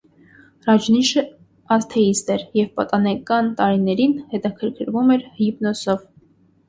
Ռաջնիշը 0.67 1.23
աթեիստ 1.75 2.33
էր 2.37 2.45
և 2.61 2.71
պատանեկան 2.79 3.53
տարիներին 3.61 4.17
հետաքրքրվում 4.33 5.13
էր 5.17 5.29
հիպնոսով։ 5.43 6.01